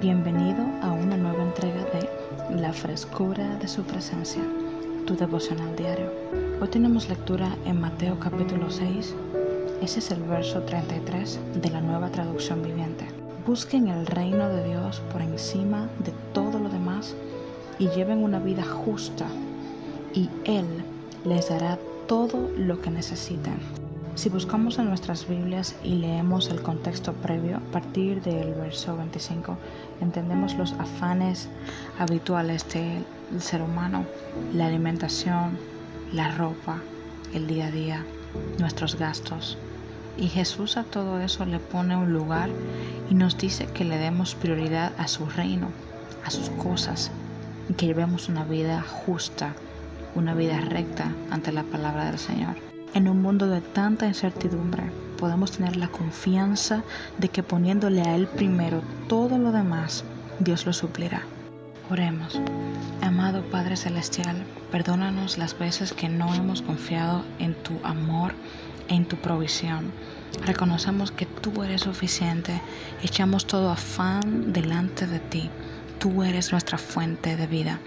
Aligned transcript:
Bienvenido 0.00 0.62
a 0.82 0.92
una 0.92 1.16
nueva 1.16 1.42
entrega 1.42 1.84
de 1.86 2.60
La 2.60 2.72
frescura 2.72 3.56
de 3.56 3.66
su 3.66 3.82
presencia, 3.82 4.42
tu 5.06 5.16
devocional 5.16 5.74
diario. 5.74 6.08
Hoy 6.60 6.68
tenemos 6.68 7.08
lectura 7.08 7.48
en 7.64 7.80
Mateo 7.80 8.20
capítulo 8.20 8.70
6. 8.70 9.12
Ese 9.82 9.98
es 9.98 10.10
el 10.12 10.22
verso 10.22 10.62
33 10.62 11.40
de 11.60 11.70
la 11.70 11.80
nueva 11.80 12.10
traducción 12.10 12.62
viviente. 12.62 13.08
Busquen 13.44 13.88
el 13.88 14.06
reino 14.06 14.48
de 14.48 14.62
Dios 14.62 15.02
por 15.12 15.20
encima 15.20 15.88
de 16.04 16.12
todo 16.32 16.60
lo 16.60 16.68
demás 16.68 17.16
y 17.80 17.88
lleven 17.88 18.22
una 18.22 18.38
vida 18.38 18.62
justa 18.62 19.26
y 20.14 20.30
Él 20.44 20.66
les 21.24 21.48
dará 21.48 21.76
todo 22.06 22.48
lo 22.56 22.80
que 22.80 22.90
necesiten. 22.90 23.58
Si 24.20 24.28
buscamos 24.28 24.78
en 24.78 24.84
nuestras 24.84 25.26
Biblias 25.26 25.74
y 25.82 25.94
leemos 25.94 26.50
el 26.50 26.60
contexto 26.60 27.14
previo, 27.14 27.56
a 27.56 27.72
partir 27.72 28.20
del 28.20 28.52
verso 28.52 28.94
25, 28.94 29.56
entendemos 30.02 30.56
los 30.56 30.74
afanes 30.74 31.48
habituales 31.98 32.66
del 32.68 33.02
ser 33.40 33.62
humano, 33.62 34.04
la 34.52 34.66
alimentación, 34.66 35.56
la 36.12 36.36
ropa, 36.36 36.82
el 37.32 37.46
día 37.46 37.68
a 37.68 37.70
día, 37.70 38.04
nuestros 38.58 38.96
gastos. 38.96 39.56
Y 40.18 40.28
Jesús 40.28 40.76
a 40.76 40.84
todo 40.84 41.18
eso 41.18 41.46
le 41.46 41.58
pone 41.58 41.96
un 41.96 42.12
lugar 42.12 42.50
y 43.08 43.14
nos 43.14 43.38
dice 43.38 43.68
que 43.72 43.86
le 43.86 43.96
demos 43.96 44.34
prioridad 44.34 44.92
a 44.98 45.08
su 45.08 45.24
reino, 45.24 45.68
a 46.26 46.30
sus 46.30 46.50
cosas, 46.50 47.10
y 47.70 47.72
que 47.72 47.86
llevemos 47.86 48.28
una 48.28 48.44
vida 48.44 48.82
justa, 48.82 49.54
una 50.14 50.34
vida 50.34 50.60
recta 50.60 51.10
ante 51.30 51.52
la 51.52 51.62
palabra 51.62 52.04
del 52.04 52.18
Señor. 52.18 52.56
En 52.92 53.08
un 53.08 53.22
mundo 53.22 53.46
de 53.46 53.60
tanta 53.60 54.08
incertidumbre, 54.08 54.82
podemos 55.16 55.52
tener 55.52 55.76
la 55.76 55.86
confianza 55.86 56.82
de 57.18 57.28
que 57.28 57.44
poniéndole 57.44 58.02
a 58.02 58.16
Él 58.16 58.26
primero 58.26 58.82
todo 59.08 59.38
lo 59.38 59.52
demás, 59.52 60.04
Dios 60.40 60.66
lo 60.66 60.72
suplirá. 60.72 61.22
Oremos. 61.88 62.40
Amado 63.00 63.42
Padre 63.44 63.76
Celestial, 63.76 64.36
perdónanos 64.72 65.38
las 65.38 65.56
veces 65.56 65.92
que 65.92 66.08
no 66.08 66.34
hemos 66.34 66.62
confiado 66.62 67.24
en 67.38 67.54
tu 67.54 67.78
amor, 67.84 68.32
en 68.88 69.06
tu 69.06 69.16
provisión. 69.16 69.92
Reconocemos 70.44 71.12
que 71.12 71.26
tú 71.26 71.62
eres 71.62 71.82
suficiente, 71.82 72.60
echamos 73.04 73.46
todo 73.46 73.70
afán 73.70 74.52
delante 74.52 75.06
de 75.06 75.20
ti. 75.20 75.48
Tú 76.00 76.24
eres 76.24 76.50
nuestra 76.50 76.78
fuente 76.78 77.36
de 77.36 77.46
vida. 77.46 77.78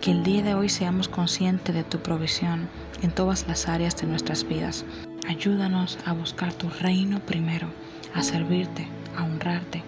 Que 0.00 0.12
el 0.12 0.22
día 0.22 0.42
de 0.42 0.54
hoy 0.54 0.70
seamos 0.70 1.08
conscientes 1.08 1.74
de 1.74 1.84
tu 1.84 1.98
provisión 1.98 2.70
en 3.02 3.10
todas 3.10 3.46
las 3.46 3.68
áreas 3.68 3.98
de 3.98 4.06
nuestras 4.06 4.48
vidas. 4.48 4.86
Ayúdanos 5.28 5.98
a 6.06 6.14
buscar 6.14 6.54
tu 6.54 6.70
reino 6.70 7.20
primero, 7.20 7.68
a 8.14 8.22
servirte, 8.22 8.88
a 9.14 9.24
honrarte. 9.24 9.82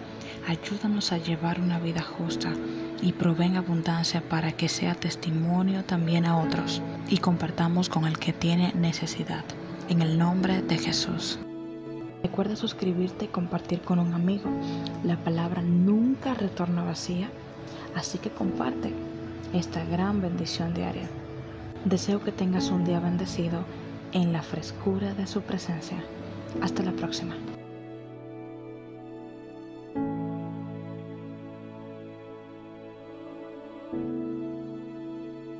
Ayúdanos 0.47 1.11
a 1.11 1.17
llevar 1.17 1.59
una 1.59 1.79
vida 1.79 2.03
justa 2.03 2.53
y 3.01 3.13
proveen 3.13 3.55
abundancia 3.55 4.21
para 4.29 4.51
que 4.51 4.69
sea 4.69 4.93
testimonio 4.93 5.83
también 5.83 6.27
a 6.27 6.37
otros 6.37 6.83
y 7.09 7.17
compartamos 7.17 7.89
con 7.89 8.05
el 8.05 8.19
que 8.19 8.33
tiene 8.33 8.71
necesidad. 8.75 9.43
En 9.89 10.03
el 10.03 10.19
nombre 10.19 10.61
de 10.61 10.77
Jesús. 10.77 11.39
Recuerda 12.21 12.55
suscribirte 12.55 13.25
y 13.25 13.29
compartir 13.29 13.81
con 13.81 13.97
un 13.97 14.13
amigo. 14.13 14.47
La 15.03 15.17
palabra 15.17 15.63
nunca 15.63 16.35
retorna 16.35 16.83
vacía, 16.83 17.31
así 17.95 18.19
que 18.19 18.29
comparte 18.29 18.93
esta 19.53 19.85
gran 19.85 20.21
bendición 20.21 20.73
diaria. 20.73 21.07
Deseo 21.85 22.21
que 22.21 22.31
tengas 22.31 22.69
un 22.71 22.83
día 22.83 22.99
bendecido 22.99 23.63
en 24.11 24.33
la 24.33 24.41
frescura 24.41 25.13
de 25.13 25.27
su 25.27 25.41
presencia. 25.41 26.03
Hasta 26.61 26.83
la 26.83 26.91
próxima. 26.91 27.35